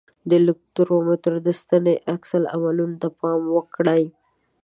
د 0.29 0.31
الکترومتر 0.41 1.33
د 1.45 1.47
ستنې 1.59 1.95
عکس 2.13 2.29
العمل 2.39 2.79
ته 3.01 3.07
پام 3.19 3.41
وکړئ. 3.55 4.03